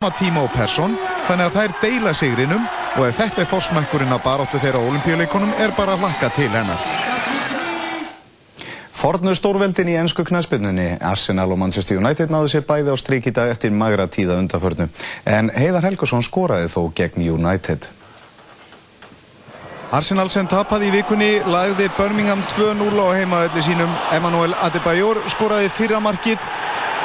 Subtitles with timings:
[0.00, 0.94] tíma og Persson
[1.26, 2.62] þannig að þær deila sigrinum
[2.96, 6.86] og ef þetta er fórsmækkurinn að baróttu þeirra olimpíuleikonum er bara að hlakka til hennar.
[8.96, 13.32] Fornu stórveldin í ennsku knæspinnunni, Arsenal og Manchester United náðu sér bæði á strík í
[13.36, 14.86] dag eftir magra tíða undaförnu.
[15.28, 17.90] En Heiðar Helgusson skoraði þó gegn United.
[19.92, 23.92] Arsenal sem tapaði í vikunni lagði Birmingham 2-0 á heimaölli sínum.
[24.16, 26.40] Emmanuel Adebayor skoraði fyrra markið.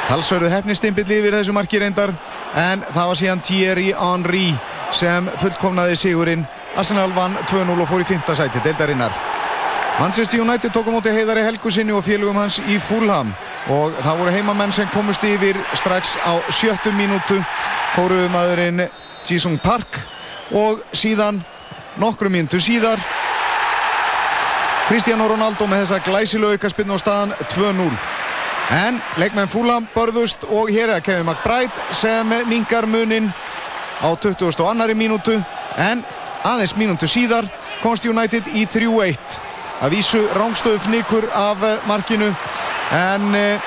[0.08, 2.16] Talsverðu hefnistimbilli yfir þessu marki reyndar
[2.54, 4.50] en það var síðan Thierry Henry
[4.94, 6.46] sem fullkomnaði sigurinn.
[6.76, 8.34] Arsenal vann 2-0 og fór í 5.
[8.36, 9.12] sæti deildarinnar.
[10.00, 13.30] Manchester United tók á móti heiðari Helgusinni og félugum hans í Fulham
[13.72, 17.38] og það voru heimamenn sem komust yfir strax á sjöttu mínútu
[17.94, 18.90] kóruðumadurinn
[19.24, 19.96] Jisung Park
[20.52, 21.40] og síðan
[21.96, 23.00] nokkru mínútu síðar
[24.90, 27.88] Cristiano Ronaldo með þessa glæsilegu aukarspinn á staðan 2-0
[28.70, 33.30] en leikmenn Fulham börðust og hér er Kevin McBride sem mingar munin
[34.02, 34.94] á 22.
[34.94, 35.38] mínútu.
[35.76, 36.04] En
[36.44, 37.46] aðeins mínútu síðar
[37.82, 39.40] komst United í 3-1
[39.80, 42.32] að vísu rángstöðu fnikur af markinu.
[42.92, 43.58] En e,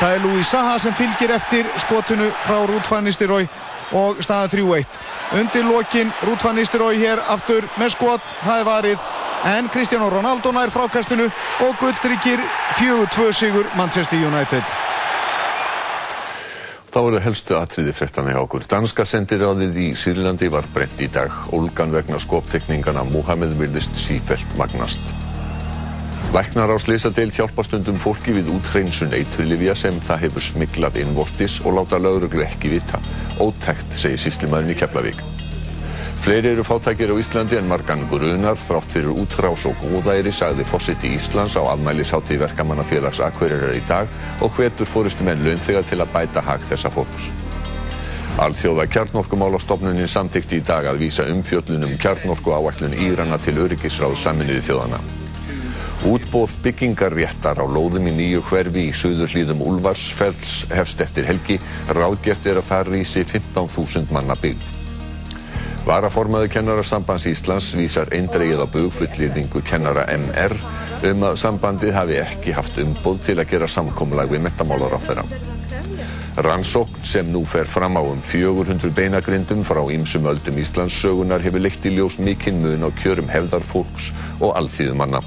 [0.00, 3.48] það er Louis Saha sem fylgir eftir skotinu frá Nistelrooy
[3.92, 5.00] og staða 3-1
[5.38, 6.12] undir lokin
[6.54, 9.11] Nistelrooy hér aftur með skot, það er varið
[9.44, 11.28] en Cristiano Ronaldo nær frákastinu
[11.66, 12.40] og gulltryggir
[12.78, 14.64] 4-2 sigur Manchester United
[16.92, 18.66] Þá eru helstu atriði fréttana hjá okkur.
[18.68, 21.32] Danska sendiráðið í Sýrlandi var brent í dag.
[21.56, 25.00] Olgan vegna skoptekningana Mohamed virðist sífelt magnast.
[26.36, 31.78] Læknar á slisadeild hjálpa stundum fólki við úthreinsun eiturlifja sem það hefur smiklað innvortis og
[31.78, 33.00] láta lauruglu ekki vita.
[33.40, 35.24] Ótækt, segir síslimæðin í Keflavík.
[36.22, 41.02] Fleiri eru fátækir á Íslandi en margan grunar þrátt fyrir útrás og góðæri sagði fósitt
[41.02, 44.06] í Íslands á afmælishátti verkamannafélags Akureyrar í dag
[44.38, 47.24] og hvetur fóristu menn launþegar til að bæta hag þessa fólks.
[48.38, 55.00] Alþjóða kjarnorkumálastofnunin samþykti í dag að vísa umfjöllunum kjarnorku áætlun Írana til öryggisráð saminuði þjóðana.
[56.06, 61.58] Útbóð byggingarréttar á lóðum í nýju hverfi í suður hlýðum Úlfarsfells hefst eftir helgi.
[61.90, 64.81] Ráðgert er að það rísi 15.000 manna byggð.
[65.82, 70.54] Varaformaður kennarasambands Íslands vísar eindregið á bugfullýringu kennara MR
[71.10, 75.24] um að sambandið hafi ekki haft umboð til að gera samkomlag við metamálar á þeirra.
[76.46, 81.66] Rannsókn sem nú fer fram á um 400 beinagrindum frá ýmsum öldum Íslands sögunar hefur
[81.66, 85.20] leitt í ljós mikinn mun á kjörum hefðarfólks og alþýðumanna.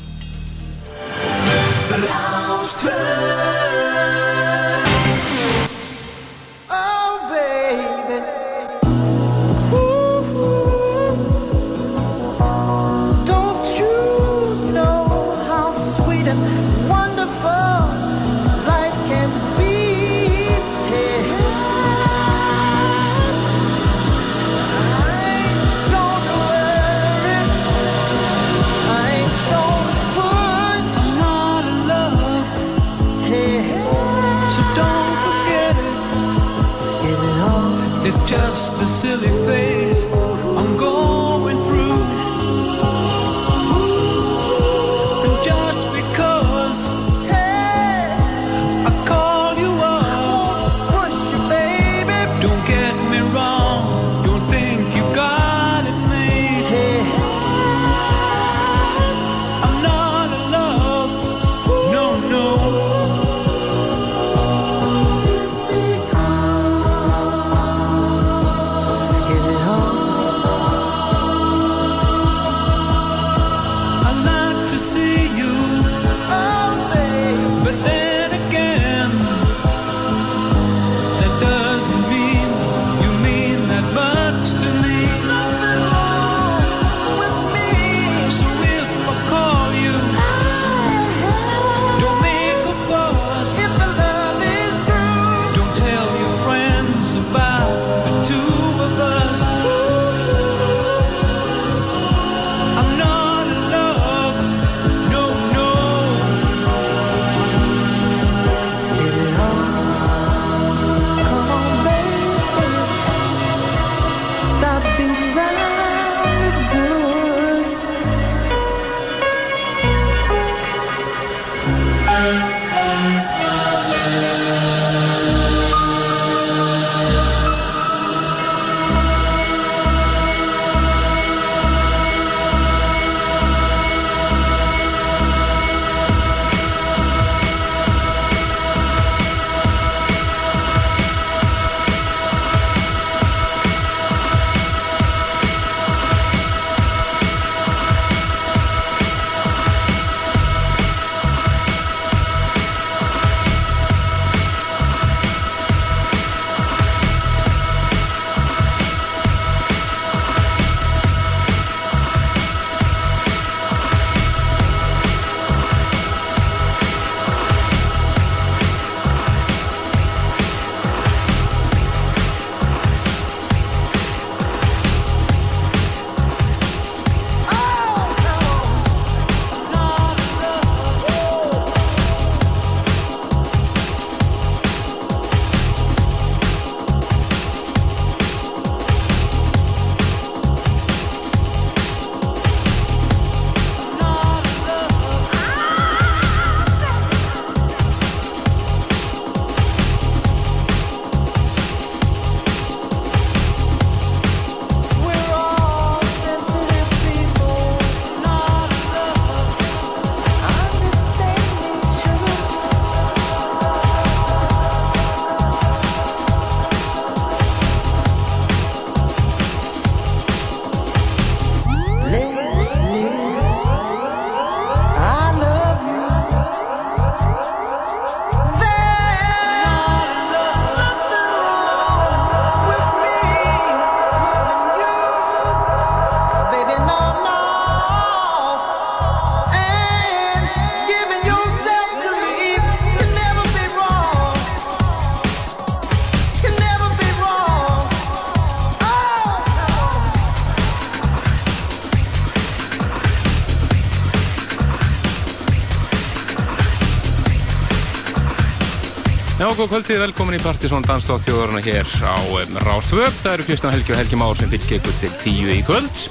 [259.56, 263.14] Góð kvöldi, velkomin í Partisón Danstáð þjóðurna hér á um, Rástvöp.
[263.22, 266.02] Það eru Kristján Helgi og Helgi Már sem fylgir ykkur til tíu í kvöld.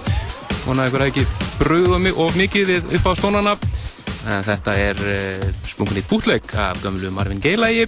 [0.65, 1.25] Vona ykkur ekki
[1.59, 3.53] bröðum of mikið upp á stónana.
[4.33, 7.85] En þetta er uh, sprungun í bútleik af gamlu Marvin Gaye-lægi.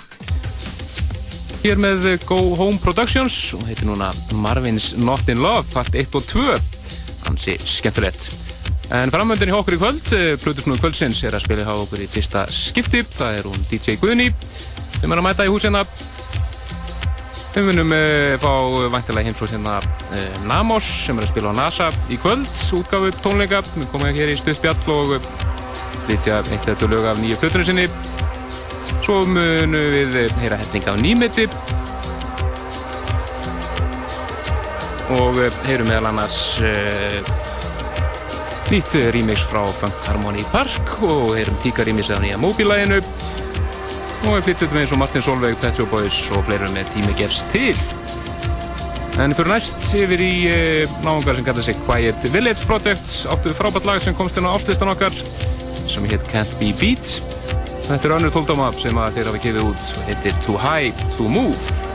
[1.63, 6.29] Hér með Go Home Productions og heitir núna Marvin's Not In Love, part 1 og
[6.35, 6.51] 2.
[7.31, 8.29] Hansi skemmtilegt.
[8.93, 10.13] En framöndin í okkur í kvöld,
[10.45, 13.07] Plutusnúðu kvöldsins er að spila hjá okkur í fyrsta skipti.
[13.17, 14.29] Það er hún DJ Guðni
[15.07, 15.81] sem er að mæta í húsina
[17.55, 18.51] við munum uh, fá
[18.91, 22.49] vantilega heimsótt hérna uh, Namos sem er að spila á NASA í kvöld.
[22.75, 25.15] Útgafu tónleika, við komum hér í stuðspjall og
[26.11, 27.87] litja eitt tvö lög af nýju flutunum sinni.
[29.07, 31.47] Svo munum við heyra hefning af nýmeti.
[35.21, 35.39] Og
[35.69, 36.41] heyrum meðal annars
[38.75, 43.01] nýtt remix frá Funk Harmony Park og heyrum tíka remix af nýja móbilæginu
[44.27, 47.47] og við flyttum eins og Martin Solveig, Pet Shop Boys og fleirum með tími gefst
[47.55, 47.77] til.
[49.23, 53.87] En fyrir næst yfir í eh, náðungar sem kallar sig Quiet Village Project, áttu frábært
[53.89, 55.15] lag sem komst inn á áslistan okkar
[55.87, 57.17] sem heit Can't Be Beat.
[57.87, 61.86] Þetta er önnur tóldóma sem þeir hafa gefið út og heitir Too High To Move.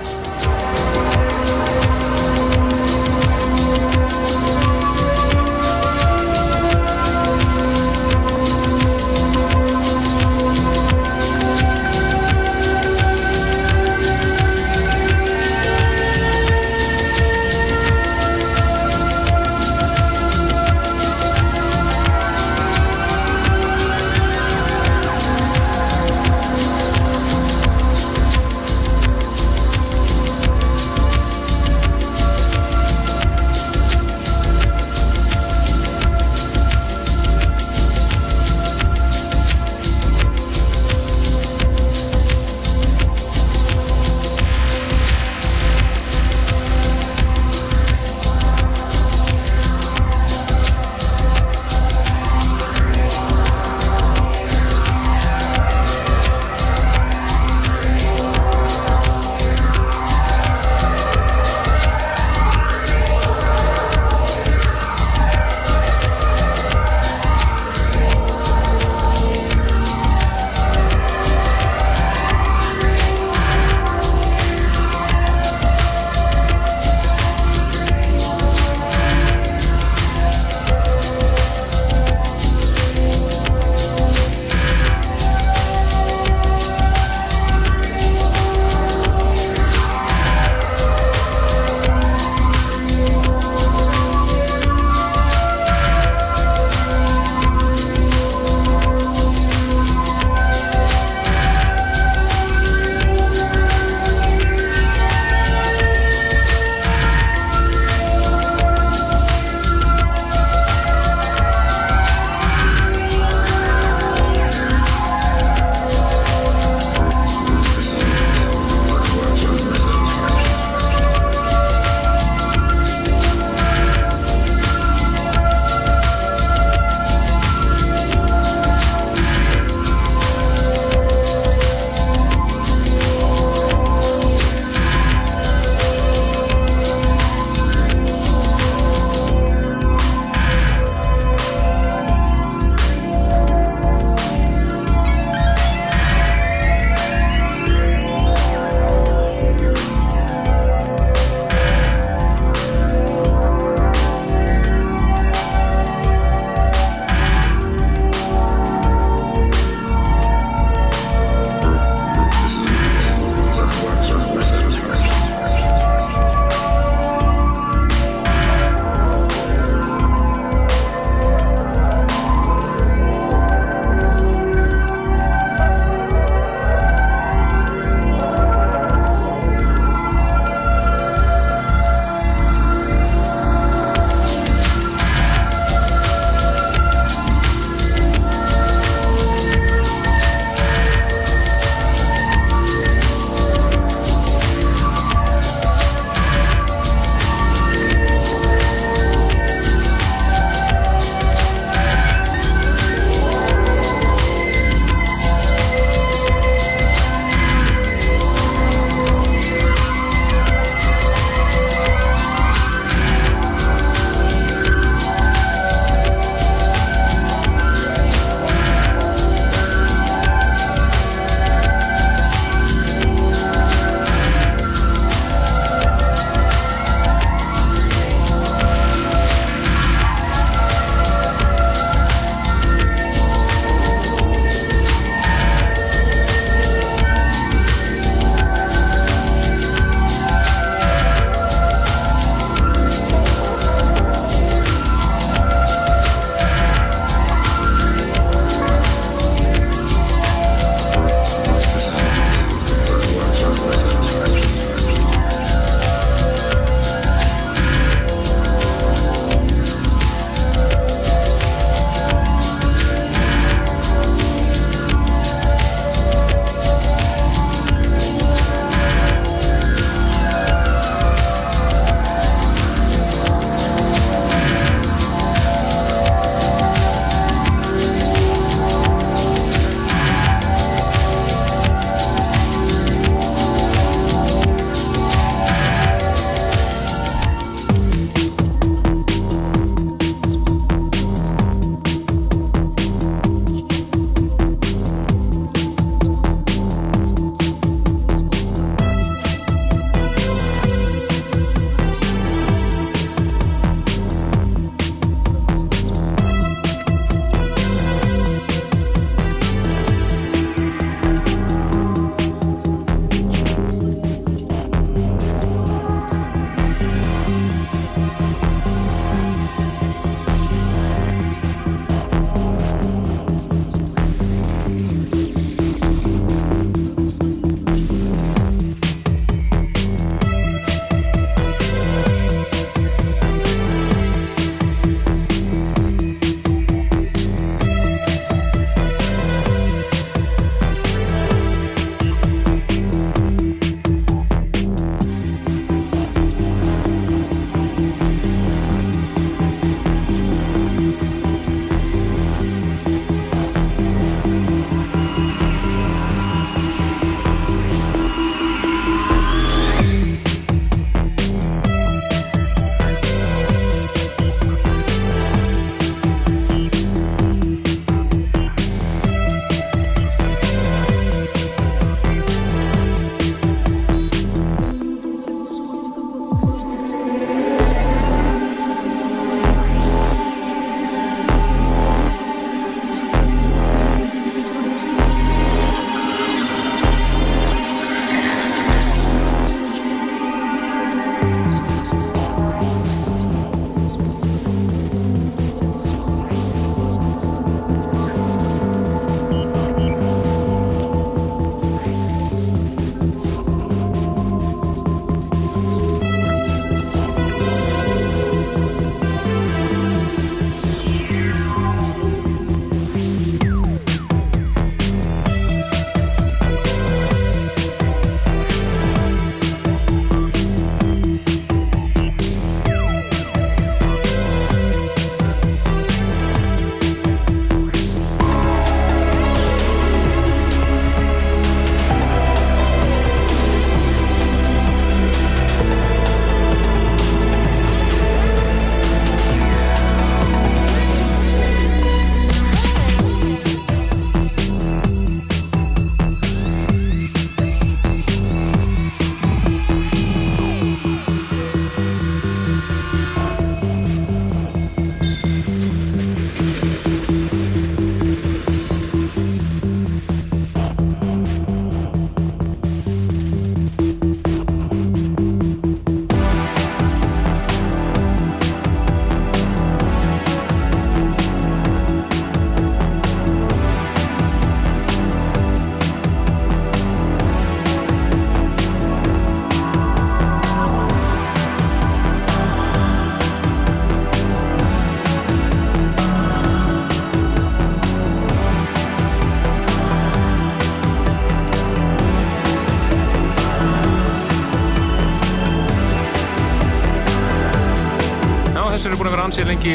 [499.22, 499.74] Vera ansið lengi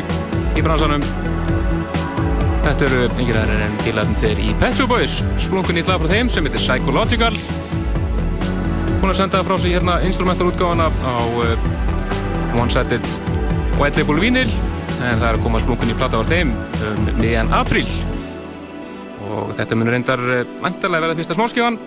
[0.59, 1.03] í bransanum.
[2.65, 6.31] Þetta eru yngir aðeins en tveir í Pet Shop Boys, splungun í lag frá þeim
[6.33, 7.37] sem heitir Psychological.
[8.99, 13.07] Búin að senda frá sig hérna instrumental útgáfana á uh, one-sided
[13.79, 14.51] white label vinyl,
[14.97, 16.51] en það er að koma splungun í platta á þeim
[16.89, 17.87] um miðjan apríl.
[19.31, 21.79] Og þetta munur reyndar uh, vantarlega verða fyrsta smáskjóðan,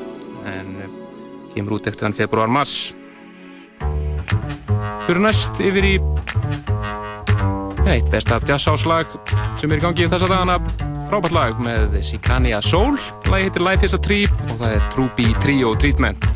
[0.54, 0.96] en uh,
[1.58, 2.78] kemur út eftir þann februar-mars.
[5.10, 5.94] Fyrir næst yfir í
[7.96, 9.10] eitt besta jazzháslag
[9.60, 10.60] sem er í gangi þessa dagana.
[11.10, 13.00] Frábært lag með Sikania Soul.
[13.32, 16.29] Lagi heitir Life is a Tree og það er True B Trio Treatment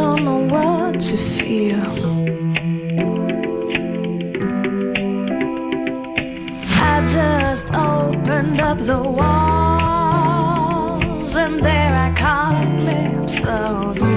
[0.00, 1.90] don't know what to feel.
[6.92, 10.10] I just opened up the walls,
[11.44, 14.07] and there I caught a glimpse of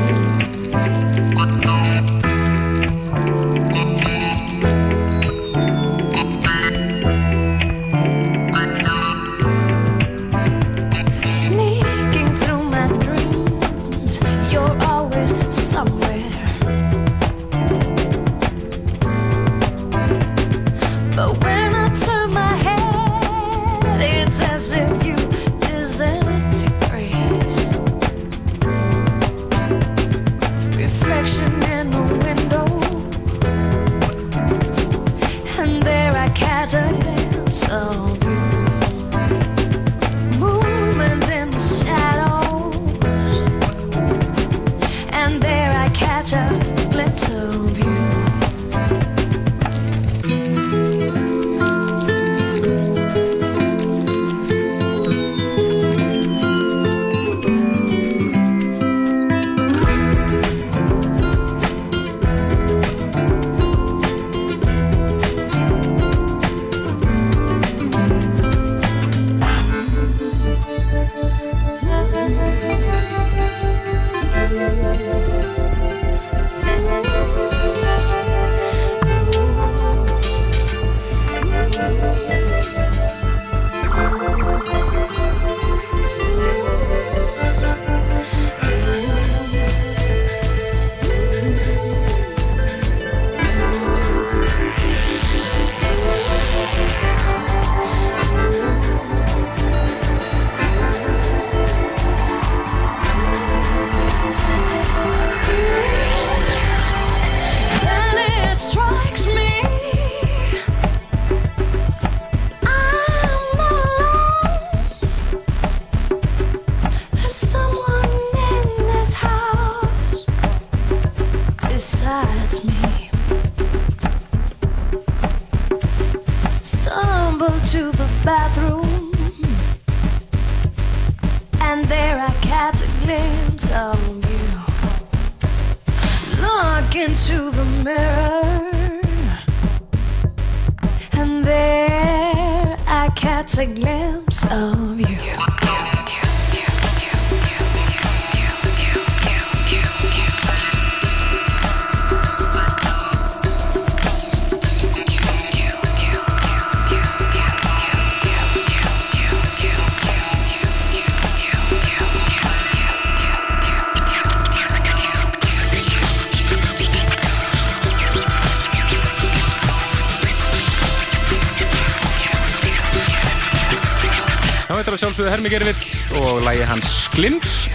[175.52, 177.68] Hermi Gervill og lægi hans Glimps.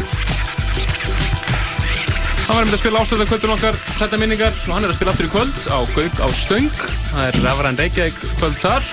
[2.47, 5.13] Hann var einmitt að spila ástöða kvöldun okkar, sætta minningar og hann er að spila
[5.13, 6.71] aftur í kvöld á Gauk á Stöng.
[7.11, 8.89] Það er Rafræn Reykjavík kvöld þar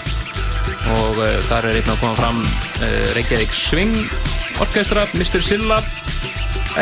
[0.98, 3.96] og uh, þar er einn að koma fram uh, Reykjavík Swing
[4.66, 5.40] Orkestra, Mr.
[5.40, 5.80] Silla,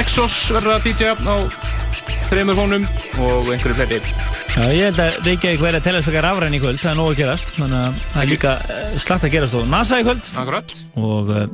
[0.02, 1.38] Exos verður að DJ á
[2.32, 2.92] þreymur fónum
[3.28, 4.02] og einhverju fleiri.
[4.52, 7.14] Já, ég held að Reykjavík verði að telja fyrir rafræn í kvöld, það er nóg
[7.14, 10.32] að gerast, þannig að það er líka eh, slagt að gerast á NASA í kvöld
[10.42, 10.74] Akkurat.
[11.00, 11.46] og uh,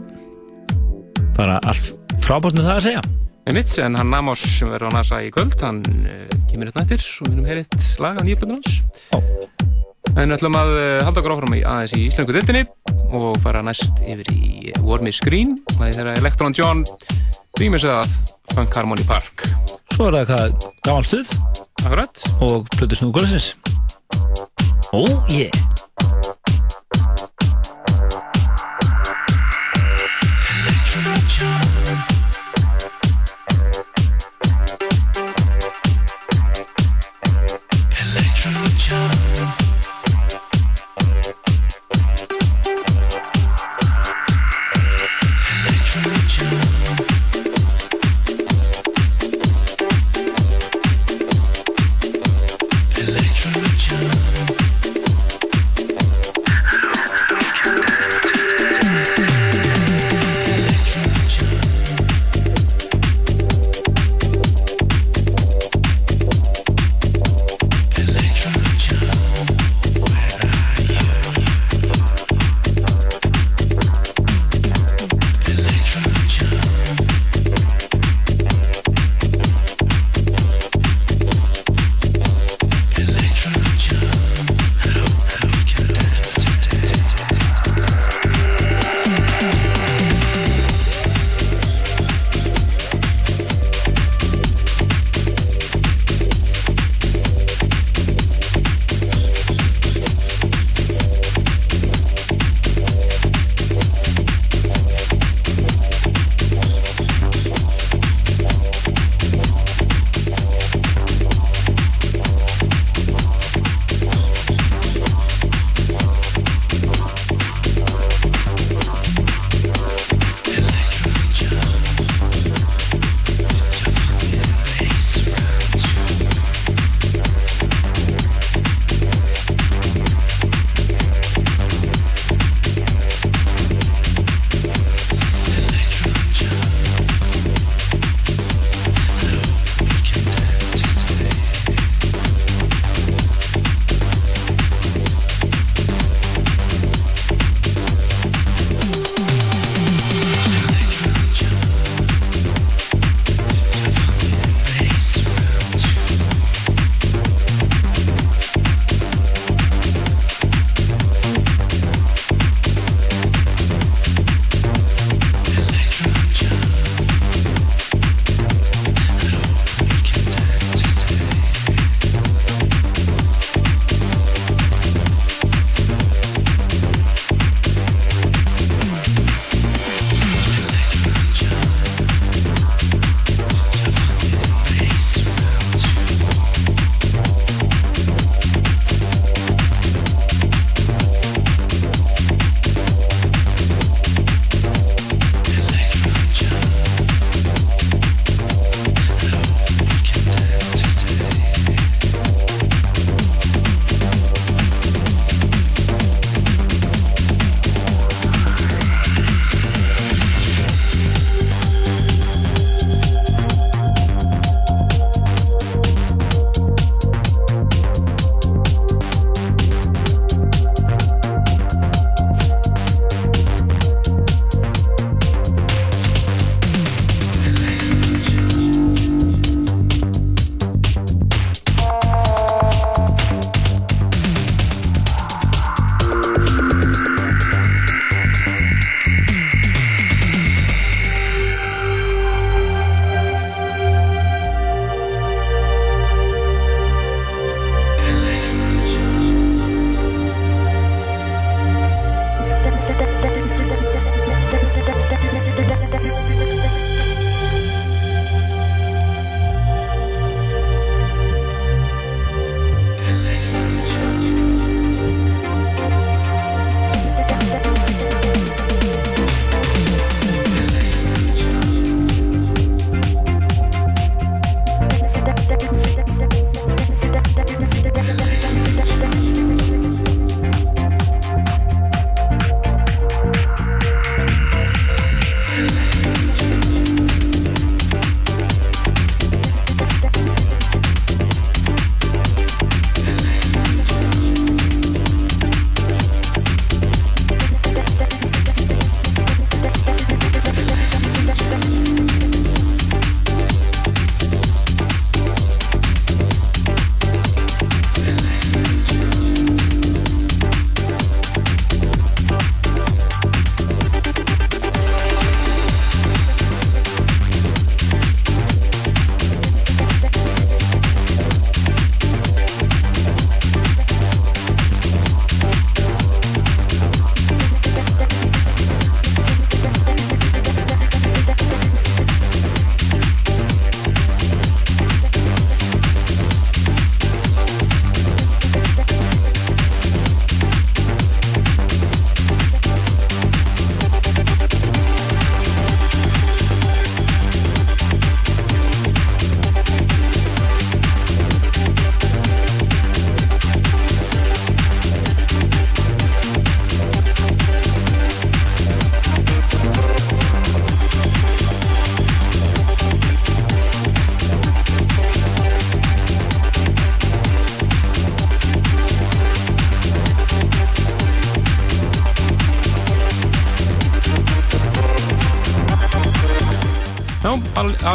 [1.37, 1.93] bara allt
[2.25, 3.03] frábært með það að segja.
[3.47, 7.03] Einmitt, en hann Namos sem verður á NASA í kvöld, hann uh, kemur hérna eftir
[7.21, 8.81] og við erum heyritt lag á nýjöflöndun hans.
[10.17, 12.65] En við ætlum að uh, halda okkur áfram í aðeins í Íslengu dildinni
[13.15, 16.83] og fara næst yfir í Warmy Screen, það er þeirra Electron John
[17.61, 18.11] rýmis að
[18.53, 19.47] Funk Harmony Park.
[19.93, 21.31] Svo er það hvað gaman stuð
[21.85, 22.23] Akkurat.
[22.43, 23.53] og plötu kvöldsins.
[24.91, 25.86] Ó, yeah!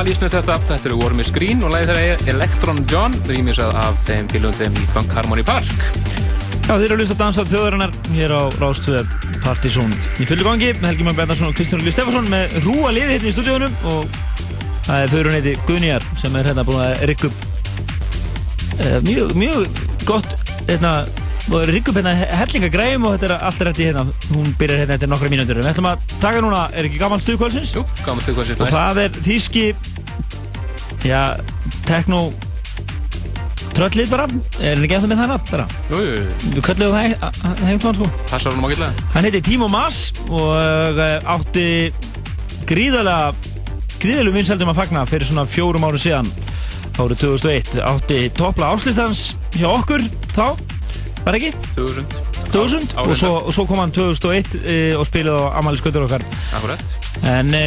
[0.02, 4.00] Alísnir þetta Þetta eru War Miss Green og lagið þeirra er Electron John rýmisað af
[4.06, 5.84] þeim félugum þeim í Funk Harmony Park.
[6.66, 9.02] Já, þeir eru að hlusta á Danstátt þjóðarinnar hér á Rástvö
[9.44, 9.94] Partizón.
[10.18, 13.34] Í fullu gangi Helgi Már Bendarsson og Kristján Rúli Stefansson með rúa liði hérna í
[13.36, 14.20] stúdíunum og
[14.88, 17.46] það er þau neiti Gunjar sem er hérna búin að rikka upp
[18.78, 20.34] uh, mjög, mjög gott
[20.70, 20.96] hérna
[21.50, 24.96] og rikka upp hérna hellinga græum og þetta er allt rætti hérna hún byrjar hérna
[24.98, 27.74] eftir nokkra mínútur við ætlum að taka núna, er ekki gaman stuðkvöldsins?
[27.74, 29.66] Jú, gaman stuðkvöldsins og það er þýski
[31.08, 31.20] já,
[31.88, 32.28] tekno
[33.72, 34.26] tröllið bara,
[34.60, 35.66] er ekki eftir með það bara?
[35.90, 36.52] Jú, jú, jú.
[36.56, 38.08] Við kölluðum það hefðum hann sko.
[38.28, 39.06] Passar hann ágætlega.
[39.14, 41.66] Hann heiti Timo Maas og eh, átti
[42.68, 43.32] gríðalega,
[44.02, 46.28] gríðalega vinsaldum að fagna fyrir svona fjórum árum síðan,
[47.00, 47.80] árið 2001.
[47.88, 49.24] Átti toppla áslistans
[49.56, 50.46] hjá okkur þá,
[51.24, 51.52] var ekki?
[51.76, 52.06] 2000.
[52.52, 56.24] 2000 og svo, og svo kom hann 2001 e, og spilaði á Amalí Skautur okkar.
[56.58, 56.82] Akkurat.
[57.24, 57.64] En e,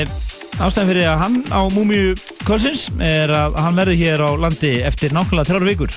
[0.59, 2.13] ástæðan fyrir að hann á Múmiu
[2.45, 5.95] Kvölsins er að hann verður hér á landi eftir nákvæmlega þrjáru vikur.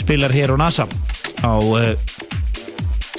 [0.00, 0.88] Spilar hér á NASA
[1.40, 1.94] á e,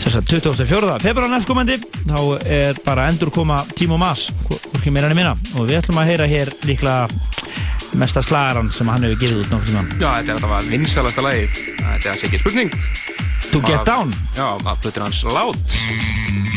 [0.02, 1.00] þess að 24.
[1.04, 1.78] februar næstkomandi
[2.10, 6.14] þá er bara endur koma Timo Maas, hvorki meira enn minna og við ætlum að
[6.14, 7.08] heyra hér líklega
[8.00, 9.52] mesta slagaran sem hann hefur gefið út.
[10.00, 11.60] Já, þetta er þetta var vinsalasta lagið.
[11.82, 12.74] Þetta er ekki spurning.
[13.52, 14.14] To Get Down?
[14.38, 16.51] Já, að plötur hans Lát.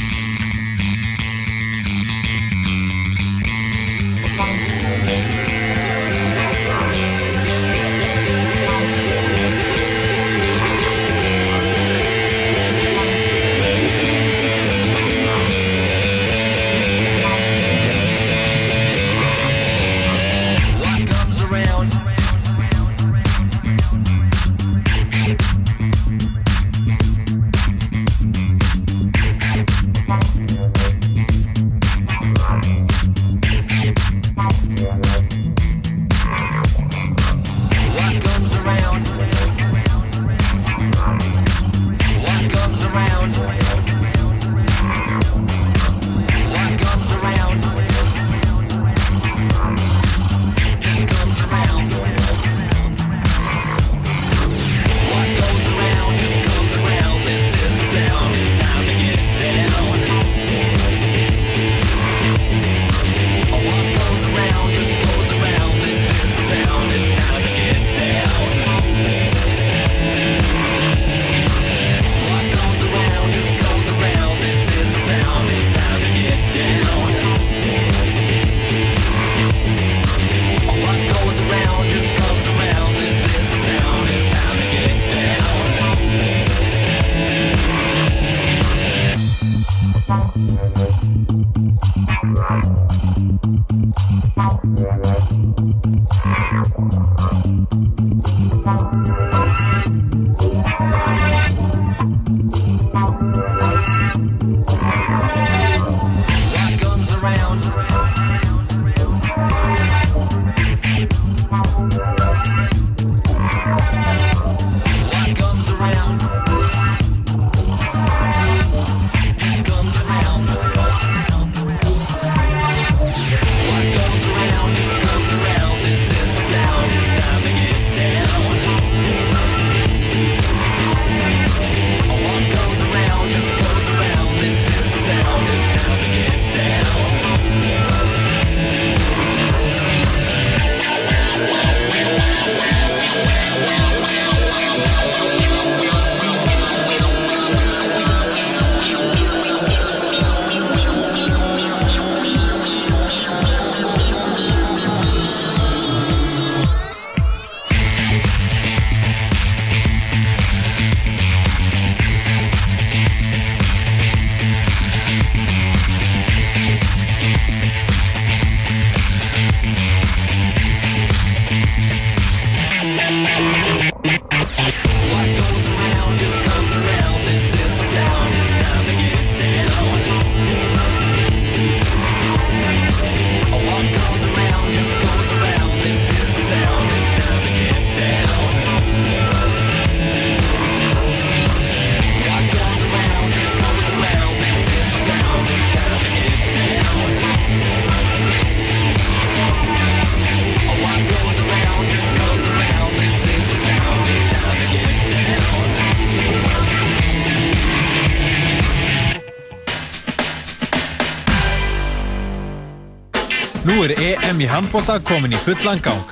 [214.85, 216.11] Handbólta komin í fullan gang.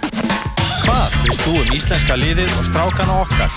[0.81, 3.57] Hvað veist þú um íslenska liðið og strákana okkar?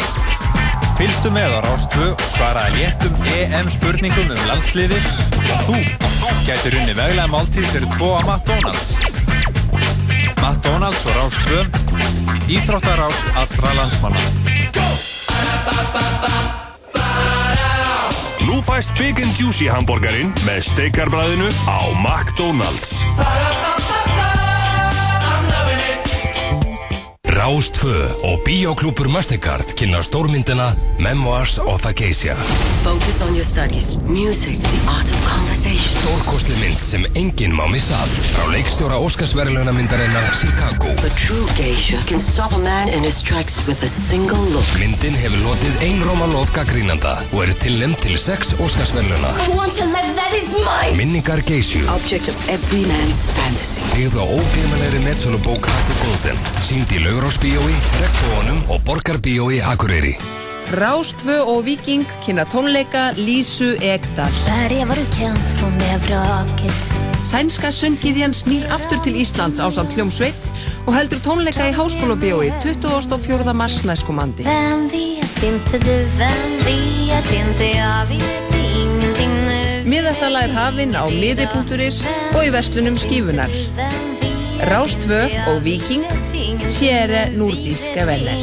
[0.98, 5.08] Fylgstu með á Rástvö og svaraði léttum EM spurningum um landsliðið
[5.40, 5.78] og þú
[6.50, 8.92] gætir unni veglega máltíð fyrir tvo að McDonalds.
[10.44, 11.64] McDonalds og Rástvö,
[12.52, 14.26] Íþróttarás allra landsmanna.
[18.44, 23.00] Nú fæst Big and Juicy hambúrgarinn með steikarbræðinu á McDonalds.
[27.46, 32.34] Rástfö og Bíóklúpur Mastercard kynna stórmyndina Memoirs of a Geisha.
[32.84, 33.98] Focus on your studies.
[33.98, 35.94] Music, the art of conversation.
[36.02, 38.10] Stórkostli mynd sem enginn má missa af.
[38.34, 40.90] Frá leikstjóra Óskarsverðluna myndarinnar Chicago.
[41.06, 44.66] A true geisha can stop a man in his tracks with a single look.
[44.82, 49.30] Myndin hefur lotið einróma lót gaggrínanda og er tilnæmt til sex Óskarsverðluna.
[49.46, 50.98] I want a life that is mine.
[50.98, 51.86] Minningar Geishu.
[51.94, 53.75] Object of every man's fantasy.
[53.96, 56.38] Byggð á ógleymanlegri metsölubók Arthur Golden.
[56.60, 60.18] Sýnd í Laugrársbíói, Regnbóanum og Borgarbíói Akureyri.
[60.76, 64.36] Rástvö og Viking kynna tónleika Lísu Egdal.
[67.24, 70.52] Sænska söngiðjan snýr aftur til Íslands á samt hljómsveit
[70.84, 73.56] og heldur tónleika í Háskólabíói 24.
[73.56, 74.44] mars næstkomandi.
[79.86, 82.00] Miðasala er hafinn á miði.is
[82.34, 83.52] og í verslunum skífunar.
[84.72, 85.20] Rástvö
[85.52, 86.06] og Viking
[86.74, 88.34] sér núrdíska venner.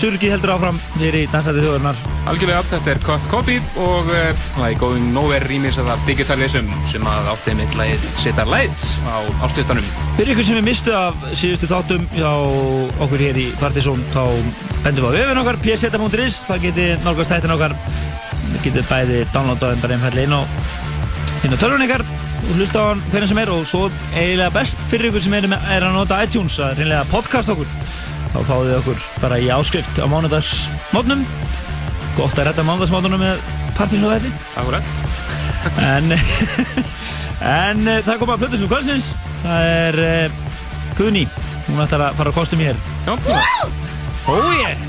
[0.00, 1.98] Surgi heldur áfram hér í Dansæti þjóðurnar.
[2.30, 6.70] Algjörlega, þetta er Cut Copy og uh, það er Going Nowhere rýmis að það Digitalism
[6.88, 9.90] sem að átti mitt lagið Seta Lights á ástlistanum.
[10.16, 12.30] Fyrir ykkur sem við mistu af síðustu þáttum hjá
[13.04, 14.22] okkur hér í Partizón, þá
[14.86, 17.76] bendum við á öfun okkar, pseta.is, það geti nálgast þættin okkar.
[18.54, 20.42] Við getum bæði downloadaðum bara einfallega inn á,
[21.44, 22.06] inn á tölvun ykkar
[22.40, 23.84] og hlusta á hann hvernig sem er og svo
[24.14, 27.79] eiginlega best fyrir ykkur sem er, með, er að nota iTunes að reynlega podcast okkur.
[28.30, 31.24] Þá fáið þið okkur bara í áskrift á mánudagsmótnum.
[32.18, 33.42] Gott að redda mánudagsmótnum með
[33.78, 34.34] Partizón þætti.
[34.60, 34.94] Akkurat.
[35.80, 36.12] En,
[37.44, 39.10] en eh, það kom að plötu sem kvöldsins
[39.42, 40.38] Það er uh,
[40.96, 41.26] Guðni
[41.66, 43.12] Hún ætlar að fara á kostum hér Já,
[44.24, 44.88] Ó ég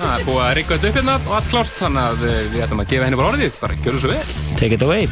[0.00, 2.64] Það er búið að rigga þetta upp hérna og allt klárt þannig að uh, við
[2.64, 4.22] ætlum að gefa henni bara orðið, bara gjöru svo vel.
[4.56, 5.08] Take it away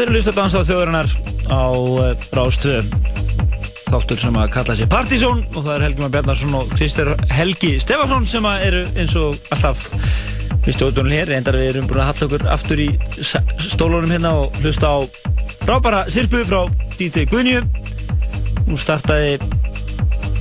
[0.00, 1.08] þeir eru list að dansa á þjóðurinnar
[1.52, 2.78] á uh, Rástvö
[3.90, 7.72] þáttur sem að kalla sér Partizón og það er Helgi Már Bjarnarsson og Kristur Helgi
[7.84, 9.82] Stefansson sem að eru eins og alltaf
[10.64, 12.88] við stjórnum hér, reyndar við erum búin að halla okkur aftur í
[13.66, 14.98] stólunum hérna og hlusta á
[15.66, 16.62] frábæra sirpu frá
[16.96, 17.60] DJ Guðnju
[18.70, 19.36] hún startaði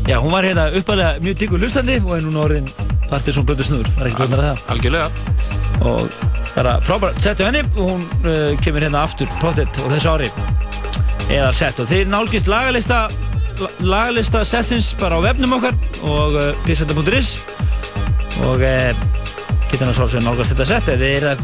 [0.08, 2.72] já, hún var hérna uppalega mjög diggur hlustandi og er núna orðin
[3.10, 4.68] Partizón blödu snúður, var ekki blöndar það?
[4.70, 5.08] Algjörlega.
[5.90, 6.29] Og
[6.62, 7.20] er að frábært.
[7.24, 7.64] Setja henni.
[7.78, 10.30] Og hún uh, kemur hérna aftur pottet og þessu ári.
[11.30, 11.80] Eða sett.
[11.84, 13.04] Og þeir nálgist lagalista
[13.60, 15.78] la- lagalista sessins bara á vefnum okkar
[16.08, 17.36] og uh, pseta.is
[18.48, 18.92] og uh,
[19.70, 21.42] geta hann að svolítið nálgast þetta sett eða þið er að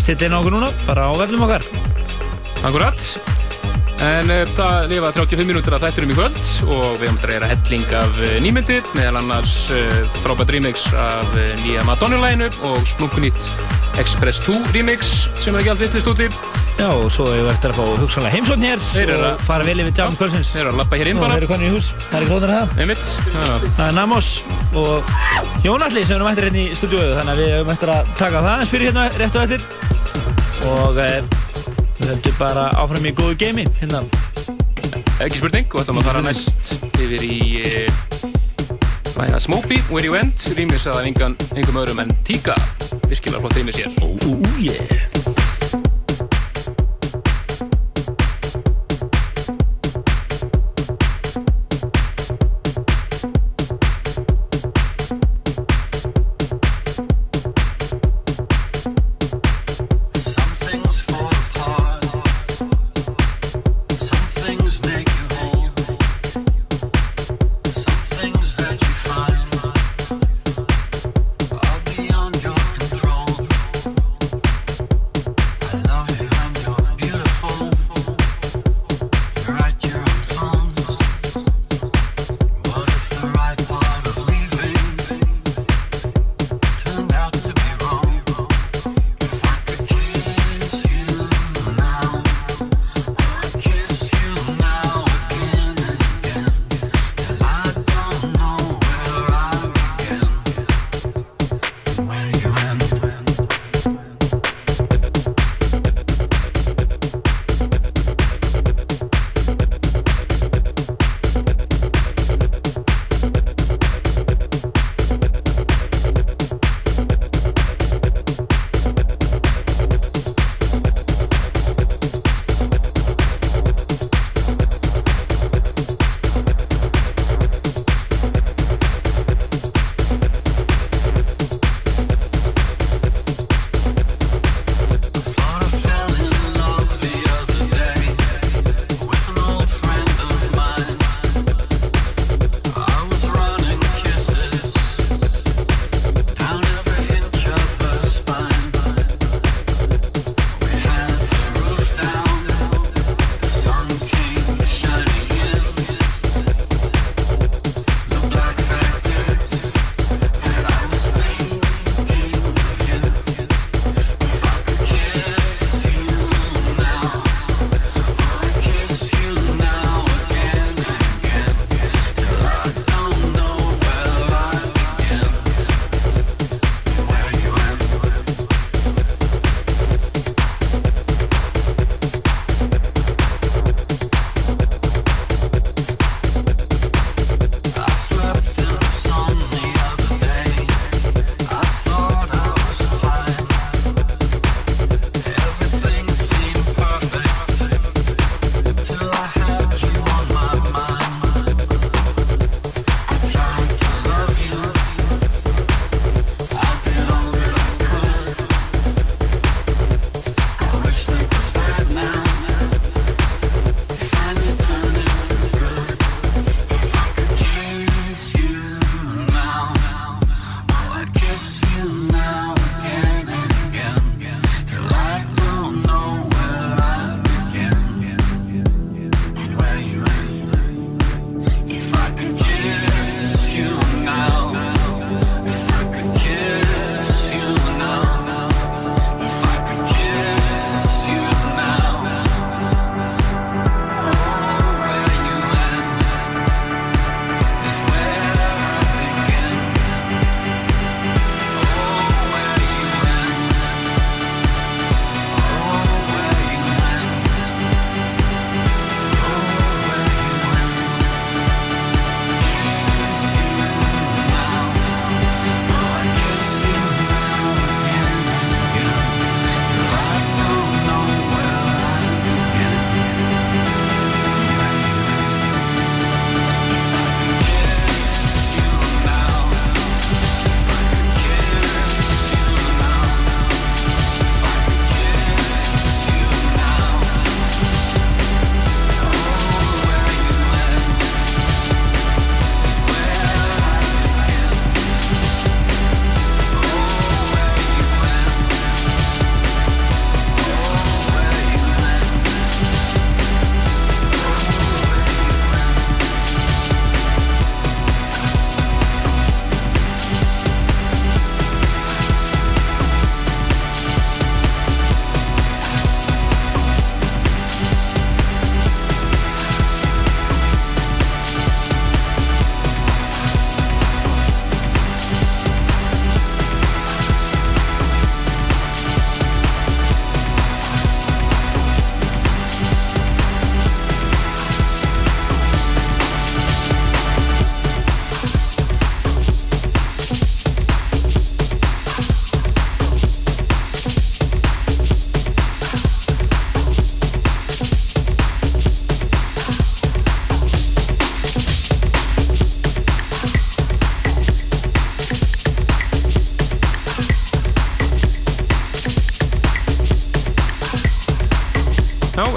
[0.00, 1.66] stilla inn á okkur núna bara á vefnum okkar.
[2.66, 3.04] Akkurat.
[4.08, 7.50] En uh, það lifa 35 mínútur að þætturum í kvöld og við höfum að reyra
[7.52, 11.34] helling af uh, nýmyndir meðal annars uh, frábært remix af
[11.64, 13.67] nýja Madonna-læginu og splunkunýtt
[13.98, 16.28] Express 2 remix sem er ekki allt vittlist úti.
[16.78, 19.40] Já og svo hefur við eftir að fá hugsanlega heimsókn hér Þeir eru og að-
[19.48, 21.32] fara vel yfir Jam Kvölsins Þeir eru að lappa hér inn bara.
[21.34, 22.76] þeir eru konið í hús, það er klóðan það.
[22.78, 23.04] Einmitt.
[23.78, 24.28] Það er Namos
[24.78, 25.10] og
[25.64, 28.58] Jónalli sem erum eftir hérna í stúdíóðu þannig að við höfum eftir að taka það
[28.62, 29.60] eins fyrir hérna rétt og eftir.
[30.68, 31.10] Og e,
[31.98, 34.04] við höldum bara áfram í góðu geimi hérna.
[35.18, 37.90] Ekki spurning og ætlum að fara næst yfir í uh,
[39.18, 42.54] Læna Smokey, Where You Went remix af engan, engum öðrum en Tíka
[43.08, 45.07] virkilega flott remix hér Ooh yeah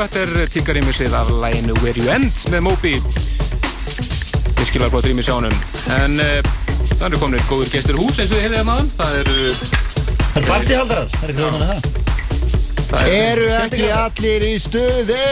[0.02, 2.94] þetta er tíkarímisið af læginu Where You End með Moby
[4.58, 5.56] virkilega flott rými sjánum
[5.98, 6.38] en uh,
[6.98, 9.90] það eru komin góður gestur hús eins og þið hefðið að maður það eru
[10.32, 11.72] Það er partíhaldarar, það er ekki þannig að
[12.92, 13.08] það.
[13.16, 15.24] Eru ekki allir í stuði?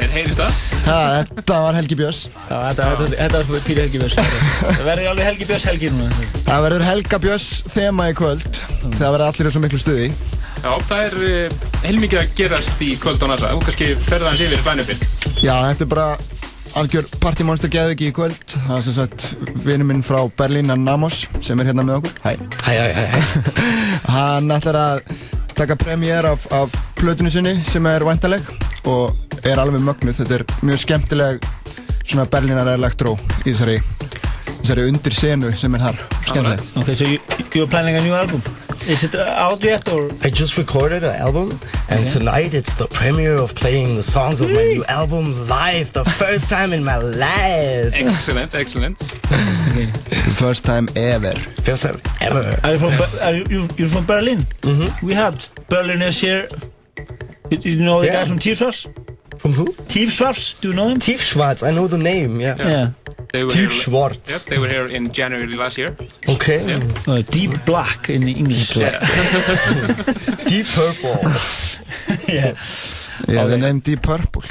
[0.00, 2.20] er heyrist það Ha, þetta var Helgi Björns.
[2.48, 4.16] Já, þetta, þetta, þetta var svona píri Helgi Björns.
[4.64, 6.28] Það verður alveg Helgi Björns helgi núna.
[6.48, 8.60] Það verður Helga Björns þema í kvöld.
[8.96, 10.08] Það verður allir í svo miklu stuði.
[10.60, 14.42] Já, það er uh, heilmikið að gerast í kvöld á NASA og kannski ferða hans
[14.44, 14.98] yfir bænumbill
[15.40, 16.08] Já, þetta er bara
[16.78, 18.36] algjör partymonster geðviki í kvöld.
[18.52, 19.24] Það er sem sagt
[19.64, 22.14] vinnu minn frá Berlín, hann Namos, sem er hérna með okkur.
[22.22, 22.34] Hæ.
[22.66, 23.22] Hæ, hæ, hæ, hæ.
[24.14, 25.02] hann ætlar að
[25.56, 28.46] taka premjér af, af plötunni sinni sem er væntaleg
[28.88, 30.20] og er alveg mögnuð.
[30.20, 31.50] Þetta er mjög skemmtileg
[32.04, 33.78] svona Berlínar elektró í þessari,
[34.60, 36.02] þessari undir senu sem er þar.
[36.28, 36.66] Skemmtileg.
[36.82, 37.18] Okay, so you,
[37.54, 38.44] you're planning a new album?
[38.88, 40.06] Is it uh, out yet or?
[40.22, 41.50] I just recorded an album,
[41.88, 42.08] and Okay.
[42.18, 46.48] tonight it's the premiere of playing the songs of my new album live, the first
[46.48, 47.92] time in my life.
[47.94, 48.98] Excellent, excellent
[50.34, 51.34] First time ever.
[51.62, 52.58] First time ever.
[52.64, 52.92] Are you from?
[53.20, 54.38] Are you, you- you're from Berlin?
[54.62, 55.06] Mm-hmm.
[55.06, 55.34] We have
[55.68, 56.48] Berliners here.
[57.50, 58.12] You, you know the Yeah.
[58.12, 58.86] guys from Tiefschwarz?
[59.40, 59.64] From who?
[59.88, 60.98] Tiefschwarz, do you know them?
[60.98, 62.56] Tiefschwarz, I know the name, yeah.
[62.58, 62.90] Yeah.
[63.32, 64.18] They were Tief here- Schwarz.
[64.28, 65.96] Yep, they were here in January last year
[66.28, 66.60] Okay.
[67.06, 68.74] Uh, deep black in English.
[68.74, 69.00] Deep
[70.50, 71.16] Deep purple.
[72.28, 72.54] yeah.
[73.28, 74.42] Yeah, the name Deep Purple.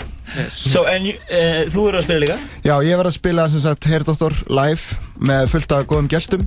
[0.50, 2.36] So, en you, uh, þú eru að spila líka?
[2.64, 6.44] Já, ég var að spila sem sagt Herdóttor live með fullt af góðum gestum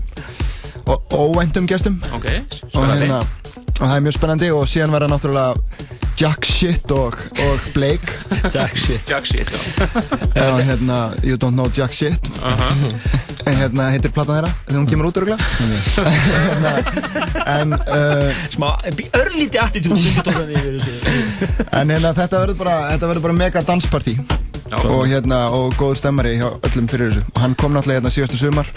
[0.87, 3.19] og óvæntum gestum Ok, og, spennandi hérna,
[3.57, 8.13] og það er mjög spennandi og síðan var það náttúrulega Jack Shit og, og Blake.
[8.55, 9.09] Jack Shit.
[9.09, 9.59] Jack Shit, já.
[10.37, 12.29] Já, hérna, You Don't Know Jack Shit.
[12.45, 12.69] Aha.
[13.47, 14.51] En hérna heitir platan þeirra?
[14.69, 15.39] Þegar hún kemur út örgulega
[17.59, 18.69] En uh, Smá,
[19.19, 19.99] örlíti attitúd
[21.73, 24.15] En hérna þetta verður bara, þetta verður bara mega danspartí.
[24.73, 27.27] Og hérna, og góð stemmari hjá öllum fyrir þessu.
[27.35, 28.71] Og hann kom náttúrulega hérna síðasta sumar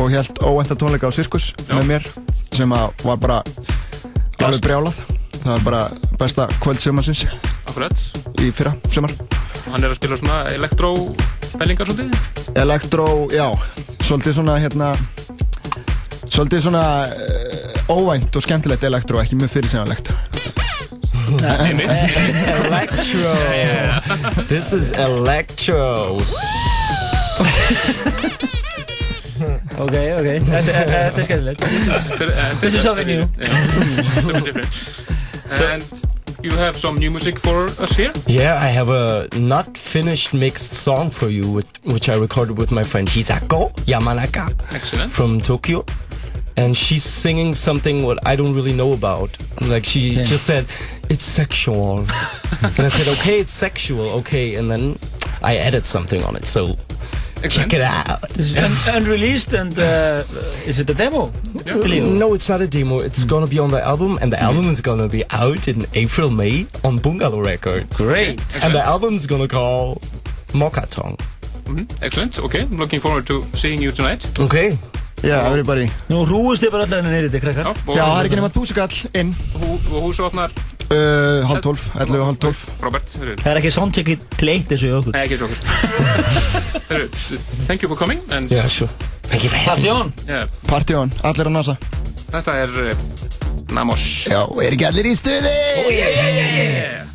[0.00, 2.06] og held óvænta tónleika á Sirkus með mér
[2.56, 3.38] sem að var bara
[4.40, 4.96] alveg brjálað.
[5.40, 5.82] Það var bara
[6.20, 7.26] besta kvöld sumarsins
[7.68, 7.96] Akkurat.
[8.40, 9.12] í fyrra sumar.
[9.66, 12.08] Og hann er að spila svona elektró-bellingar svolítið?
[12.60, 13.46] Elektró, já,
[14.04, 14.92] svolítið svona hérna
[16.30, 20.12] svolítið svona uh, óvænt og skemmtilegt elektró, ekki mjög fyrirsynalegt
[22.50, 23.30] Electro.
[24.50, 26.18] This is electro.
[29.80, 33.22] Ok, ok, þetta þetta er skemmtilegt This is- This is something new
[34.14, 34.72] Something different
[35.60, 35.82] And
[36.42, 40.74] you have some new music for us here Yeah, I have a not finished mixed
[40.74, 45.84] song for you, with, which I recorded with my friend Hisako Yamanaka Excellent from Tokyo.
[46.56, 49.30] And she's singing something what I don't really know about.
[49.62, 50.24] Like she Okay.
[50.24, 50.66] just said,
[51.08, 52.00] it's sexual.
[52.62, 54.56] and I said, okay, it's sexual, okay.
[54.56, 54.98] And then
[55.42, 56.72] I added something on it, so
[57.48, 58.20] check it out.
[58.36, 58.72] This is un
[59.02, 60.22] unreleased and uh,
[60.66, 61.32] is it a demo?
[61.64, 62.06] It.
[62.08, 62.98] No, it's not a demo.
[63.00, 66.30] It's gonna be on the album, and the album is gonna be out in April,
[66.30, 67.96] May on Bungalow Records.
[67.96, 68.40] Great.
[68.64, 70.00] And the album's gonna call
[70.52, 71.16] Mokatong.
[71.64, 74.76] Mhm, Excellent, okay, I'm looking forward to seeing you tonight Okay.
[75.22, 78.26] Yeah, everybody Nú rúist þið bara allir henni neyri þetta, krakkar og- Já, það er
[78.30, 80.50] ekki nema þúsund kall inn Hú, og húsu opnar
[80.94, 83.36] uh, Halv tólf, 11 og halv tólf Frábært heyrðu.
[83.42, 85.50] Það er ekki soundcheck til eitt þessu í okkur Nei, ekki svo
[86.90, 87.08] Heyrðu,
[87.66, 88.90] Thank you for coming and Yeah, sure.
[89.30, 91.76] Thank you for Party on yeah, Party on, allir á NASA
[92.30, 93.06] Þetta er uh,
[93.74, 95.54] Namos Já, er ekki allir í stuði?
[95.84, 97.09] Oh, yeah, yeah, yeah, yeah.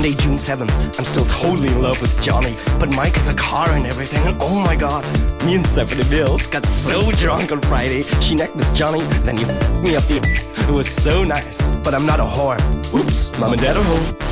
[0.00, 0.98] Monday, June 7th.
[0.98, 2.56] I'm still totally in love with Johnny.
[2.78, 5.04] But Mike has a car and everything, and oh my god,
[5.44, 8.00] me and Stephanie Mills got so drunk on Friday.
[8.22, 10.22] She necked Miss Johnny, then you f***ed me up the.
[10.66, 12.58] It was so nice, but I'm not a whore.
[12.98, 14.29] Oops, mom and dad are home.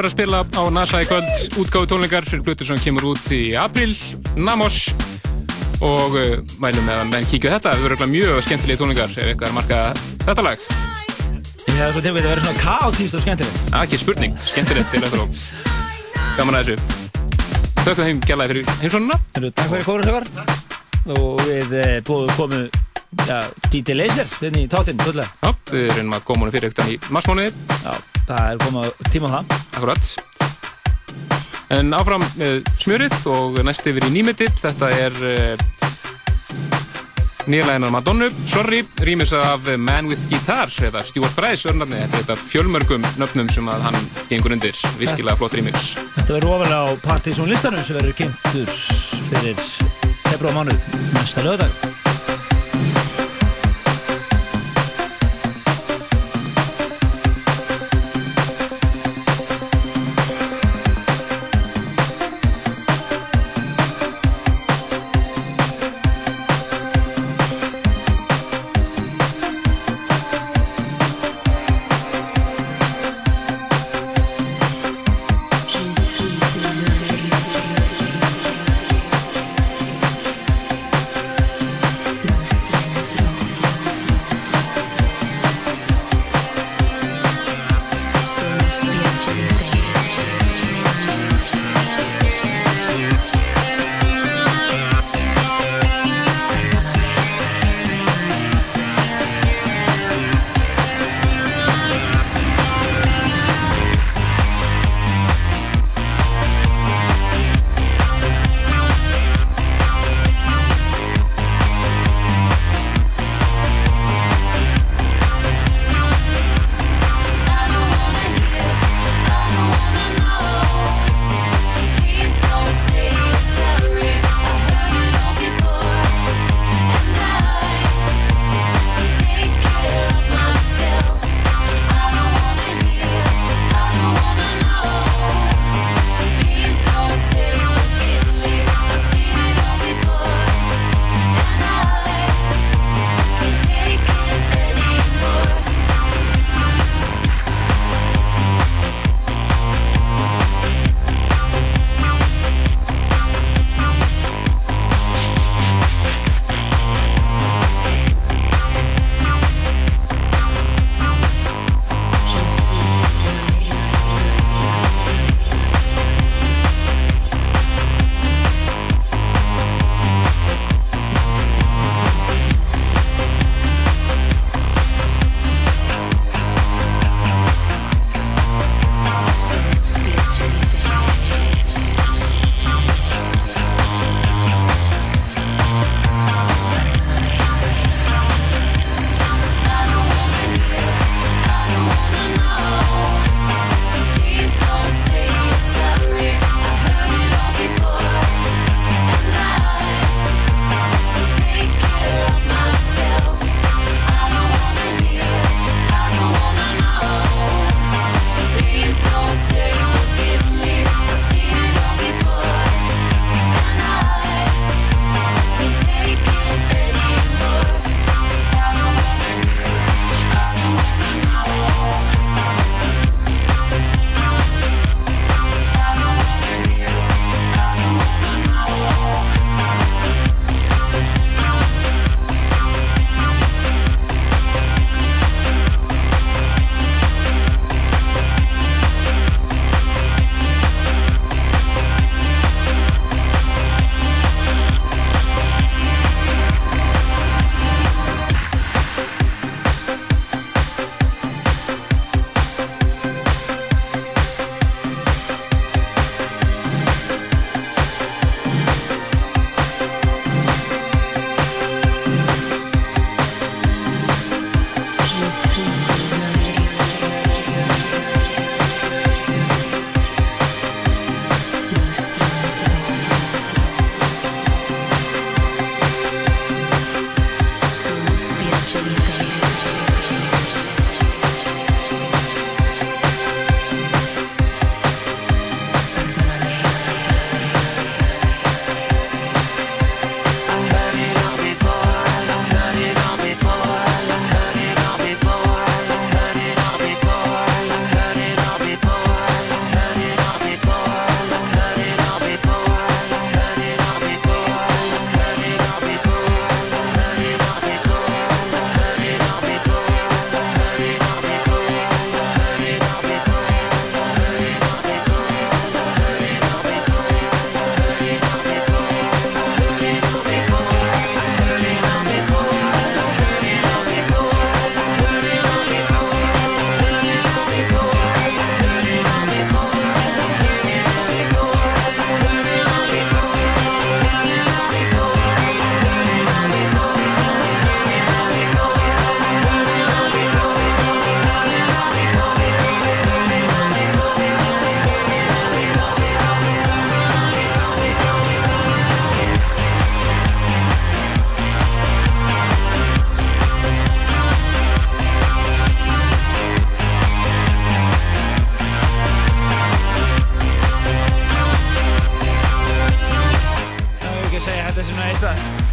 [0.00, 1.30] Hann verður að spila á NASA í kvöld.
[1.60, 3.92] Útgáfu tónleikar fyrir blötu sem kemur út í april,
[4.36, 4.94] Namos
[5.84, 9.50] og uh, mælum með að menn kíkja þetta, það verður mjög skemmtilegi tónleikar ef eitthvað
[9.50, 10.64] er markað þetta lag.
[11.66, 13.64] Ég hef svo til að vera svona kaotíst og skemmtilegt.
[13.66, 15.42] Það er ekki spurning, skemmtilegt til þetta og
[16.38, 17.00] gaman að þessu.
[17.80, 20.26] Þökkum þeim gælaði fyrir heimsónuna Takk fyrir kórusökar
[21.16, 22.62] og við eh, búum komu
[23.26, 24.68] ja, DJ Laser hérna í
[25.04, 25.28] fullega.
[25.44, 27.52] Já, við reynum að koma fyrir yktan í marsmánuði.
[27.84, 29.56] Já, það er komið tíma á það.
[29.76, 30.12] Akkurat.
[31.70, 35.62] En áfram með smjörið og næst yfir í nýmitip Þetta er uh,
[37.46, 38.26] nýjalæginar Madonnu.
[38.50, 43.70] Sorry, rýmis af Man with Guitar eða Stuart Bryce örnarni Þetta er fjölmörgum nöfnum sem
[43.70, 44.76] að hann gengur undir.
[44.98, 45.94] Virkilega flott rýmis.
[46.18, 48.76] Þetta verður ofalega á Partizón listanum sem verður kynntur
[49.30, 49.66] fyrir
[50.26, 52.09] februar mánuð næsta lögdag.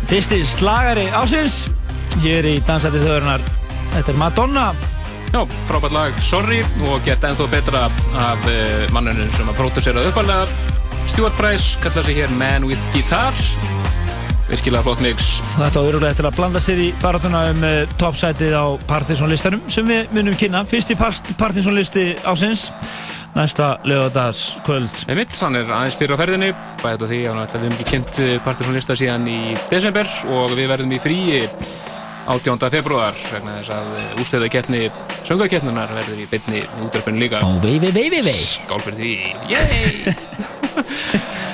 [0.08, 1.66] Fyrsti slagari ásins
[2.24, 3.42] hér í Dansæti þjóðarinnar.
[3.92, 4.68] Þetta er Madonna.
[5.34, 7.82] Já, frábært lag Sorry og gert ennþá betra
[8.24, 10.46] af uh, mannunum sem að próduseraði uppalega
[11.12, 13.36] Stuart Price, kallar sig hér Man with Guitar
[14.48, 15.28] virkilega flott mix
[15.58, 19.68] Þetta á örulega eftir að blanda sér í baratuna um uh, toppsætið á Partisan listanum
[19.68, 20.64] sem við munum kynna.
[20.72, 22.70] Fyrsti Partisan listi ásins
[23.36, 25.04] næsta lögadags kvöld.
[25.12, 26.56] Einmitt, hann er aðeins fyrir á ferðinni
[26.95, 29.41] á því að við hefum ekki kynnt Partisan lista síðan í
[29.72, 31.43] desember og við verðum í fríi
[32.27, 32.59] 18.
[32.72, 34.81] februar vegna þess að ústöðu keppni
[35.27, 37.39] söngakeppnunar verður í beinni útdarpun líka.
[38.35, 39.14] Skál fyrir því,
[39.51, 40.15] yey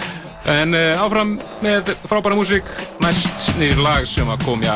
[0.54, 2.68] En uh, áfram með frábæra músík.
[3.04, 4.74] Næst nýr lag sem að komja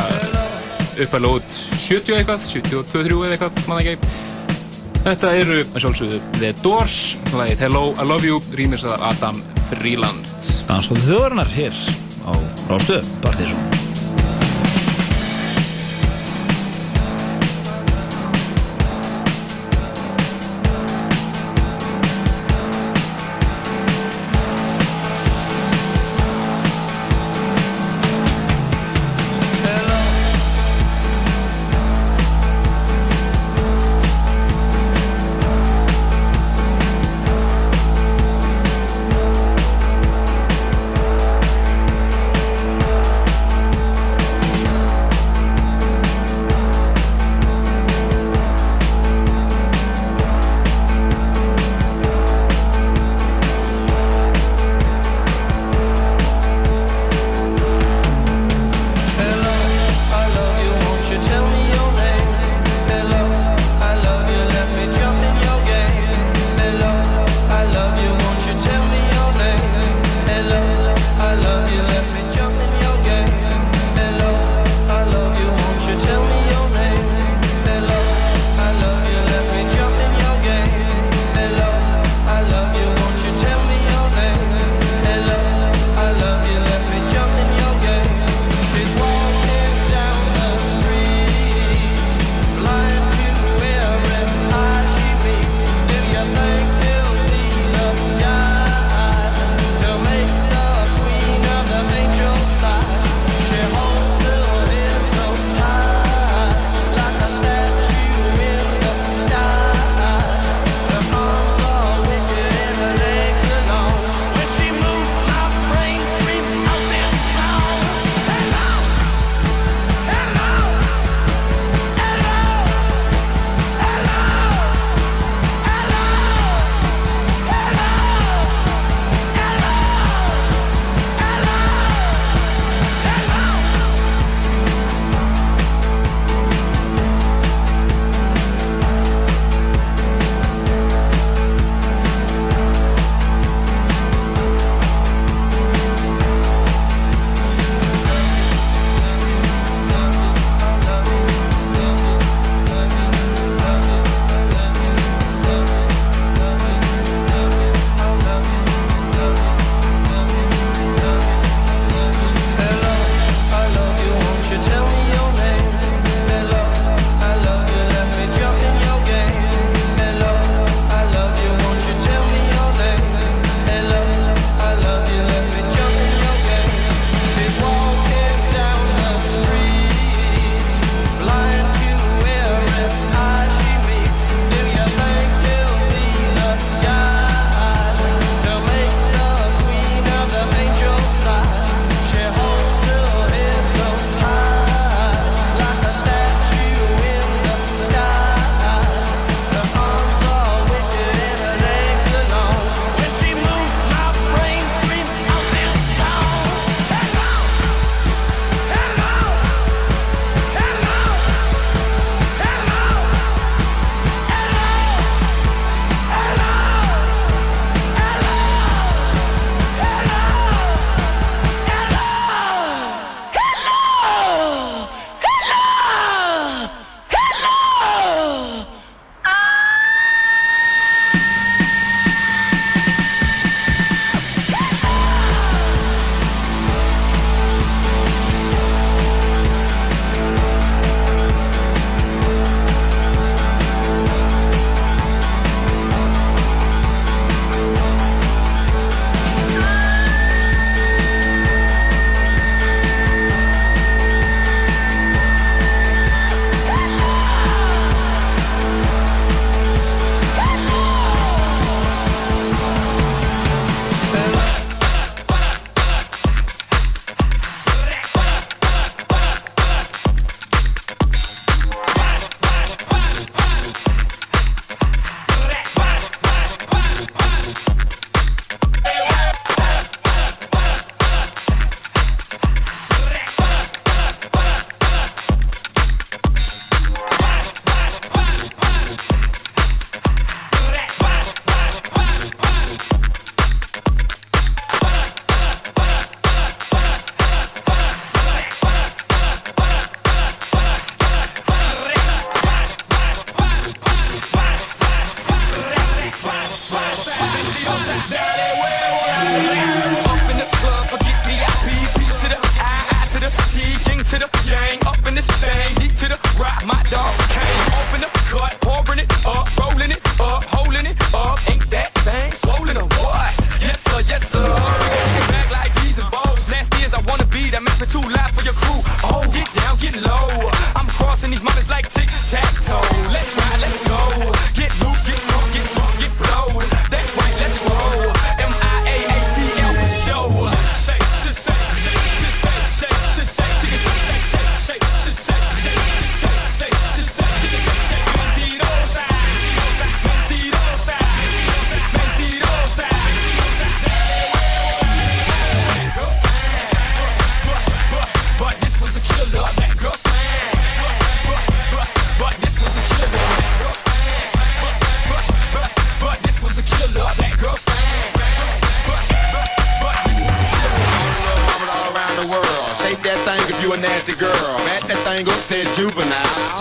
[0.98, 3.98] uppalega út 70 eitthvað, 72-3 eða eitthvað, mann ekki.
[5.08, 6.98] Þetta eru, að sjálfsögðu, The Doors
[7.36, 10.27] lagið Hello, I Love You, rýmisað Adam Freeland
[10.68, 11.82] Danskóttu þjóðarinnar hér
[12.28, 12.36] á
[12.68, 13.77] Rástu Partisan.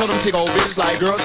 [0.06, 1.20] Tell them tick old bitches like girls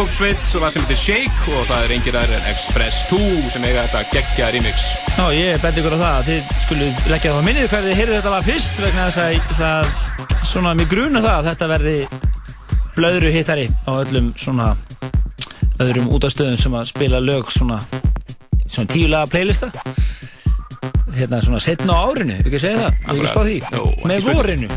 [0.00, 3.00] Bandarísk hip-hop sveit og það sem heitir Shake og það er engir aðrir en Express
[3.10, 3.18] 2
[3.52, 4.84] sem eiga þetta geggja remix.
[5.12, 7.98] Já, ég bendi ykkur á það að þið skulle leggja það á minnið hvað þið
[7.98, 9.90] heyrðu þetta lag fyrst vegna þess að það,
[10.52, 11.94] svona, mér gruna það að þetta verði
[12.94, 14.70] blöðru hittari á öllum svona
[15.84, 17.82] öðrum útastöðum sem að spila lög svona,
[18.64, 19.68] svona tíu laga playlista.
[21.18, 23.60] Hérna svona setna á árinu, ekki segja það, ég ekki spá því.
[23.68, 24.72] Ekki með vorinu.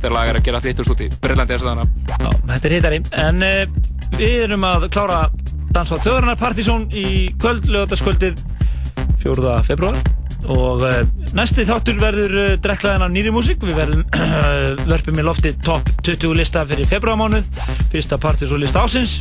[0.00, 2.36] Þetta er lag er að gera þittust út í brillandi þess að hana.
[2.50, 3.00] Þetta er hittari.
[3.20, 3.79] En uh,
[4.20, 5.20] við erum að klára
[5.74, 7.04] dansa á þjóðarinnar partysón í
[7.40, 8.40] kvöld, lögataskvöldið
[9.22, 9.52] 4.
[9.66, 9.98] februar
[10.50, 11.02] og uh,
[11.36, 13.60] næsti þáttur verður uh, drekklaðan af nýri músík.
[13.60, 14.04] Við verðum
[14.92, 17.48] verpum í lofti top 20 lista fyrir februarmánuð
[17.92, 19.18] fyrsta partysón lista ásins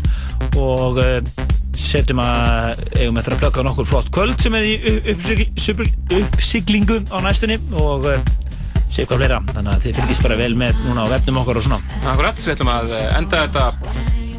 [0.56, 1.18] og uh,
[1.80, 4.74] setjum að eigum eftir að plöka nokkur flott kvöld sem er í
[5.14, 7.60] uppsig- uppsig- uppsiglingu á næstunni.
[7.84, 8.16] Og uh,
[8.90, 9.42] sé hvað fleira.
[9.53, 11.84] Þannig að þið fylgist bara vel með núna á vefnum okkar og svona.
[12.10, 13.68] Akkurat, við ætlum að uh, enda þetta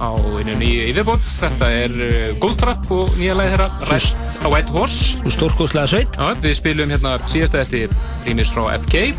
[0.00, 1.22] á einu nýju yfirbót.
[1.28, 5.20] Þetta er uh, Goldtrap og nýja lagi þeirra, Red a White Horse.
[5.24, 6.16] Þú stórkoslega sveit.
[6.18, 7.92] Já, við spilum hérna síðasta eftir
[8.26, 9.10] rýmis frá FK.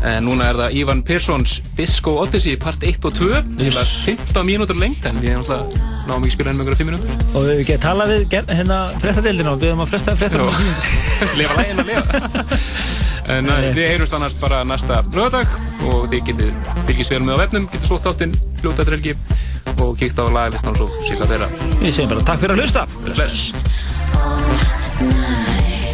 [0.00, 3.26] En núna er það Ivan Perssons Disco Odyssey part 1 og 2.
[3.36, 3.90] Það er Yes.
[4.06, 7.10] 15 mínútur lengt en við náum ekki að spila henni með 5 mínútur.
[7.36, 10.48] og við getum talað við ger- hérna fréttadeildina og við höfum að fresta fréttum
[11.36, 12.44] Lefa lægin að lifa.
[13.36, 15.52] en uh, við heyrumst annars bara næsta lögadag
[15.92, 18.32] og þið getið fylgist vel með á vefnum, getið svo þáttinn
[18.62, 19.14] fljóta eftir helgi
[19.84, 21.50] og kíkt á lagalistan og svo síka þeirra.
[21.80, 23.52] Við segjum bara takk fyrir að hlusta Bless.
[25.00, 25.89] This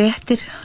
[0.00, 0.40] Fréttir